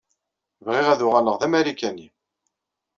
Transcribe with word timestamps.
Bɣiɣ 0.65 0.87
ad 0.89 1.01
uɣaleɣ 1.05 1.35
d 1.37 1.41
Amarikani. 1.45 2.07